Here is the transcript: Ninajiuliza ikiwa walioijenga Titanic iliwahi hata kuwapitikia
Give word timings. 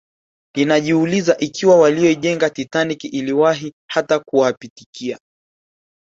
Ninajiuliza 0.55 1.37
ikiwa 1.37 1.75
walioijenga 1.77 2.49
Titanic 2.49 3.03
iliwahi 3.03 3.73
hata 3.89 4.19
kuwapitikia 4.19 5.17